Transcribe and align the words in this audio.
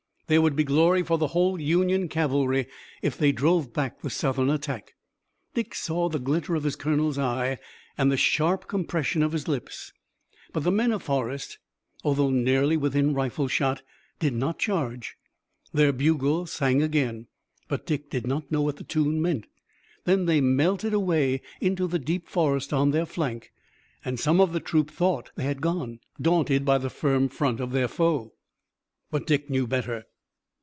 There 0.27 0.41
would 0.41 0.55
be 0.55 0.63
glory 0.63 1.03
for 1.03 1.17
the 1.17 1.27
whole 1.35 1.59
Union 1.59 2.07
cavalry 2.07 2.67
if 3.01 3.17
they 3.17 3.33
drove 3.33 3.73
back 3.73 3.99
the 3.99 4.09
Southern 4.09 4.49
attack. 4.49 4.93
Dick 5.53 5.75
saw 5.75 6.07
the 6.07 6.19
glitter 6.19 6.55
of 6.55 6.63
his 6.63 6.77
colonel's 6.77 7.17
eye 7.19 7.57
and 7.97 8.09
the 8.09 8.15
sharp 8.15 8.65
compression 8.69 9.23
of 9.23 9.33
his 9.33 9.49
lips. 9.49 9.91
But 10.53 10.63
the 10.63 10.71
men 10.71 10.93
of 10.93 11.03
Forrest, 11.03 11.57
although 12.05 12.29
nearly 12.29 12.77
within 12.77 13.13
rifle 13.13 13.49
shot, 13.49 13.81
did 14.19 14.33
not 14.33 14.57
charge. 14.57 15.17
Their 15.73 15.91
bugle 15.91 16.45
sang 16.45 16.81
again, 16.81 17.27
but 17.67 17.85
Dick 17.85 18.09
did 18.09 18.25
not 18.25 18.49
know 18.49 18.61
what 18.61 18.77
the 18.77 18.85
tune 18.85 19.21
meant. 19.21 19.47
Then 20.05 20.27
they 20.27 20.39
melted 20.39 20.93
away 20.93 21.41
into 21.59 21.87
the 21.87 21.99
deep 21.99 22.29
forest 22.29 22.71
on 22.71 22.91
their 22.91 23.05
flank, 23.05 23.51
and 24.05 24.17
some 24.17 24.39
of 24.39 24.53
the 24.53 24.61
troop 24.61 24.91
thought 24.91 25.31
they 25.35 25.43
had 25.43 25.59
gone, 25.59 25.99
daunted 26.21 26.63
by 26.63 26.77
the 26.77 26.89
firm 26.89 27.27
front 27.27 27.59
of 27.59 27.73
their 27.73 27.89
foe. 27.89 28.31
But 29.09 29.27
Dick 29.27 29.49
knew 29.49 29.67
better. 29.67 30.05